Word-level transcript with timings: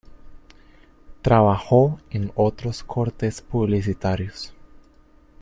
Trabajó 1.21 1.99
en 2.09 2.31
otros 2.33 2.81
cortes 2.81 3.43
publicitarios. 3.43 4.51